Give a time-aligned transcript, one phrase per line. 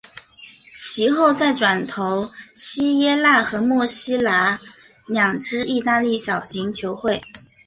[0.75, 4.59] 其后再转投锡耶纳和墨西拿
[5.05, 7.21] 两支意大利小型球会。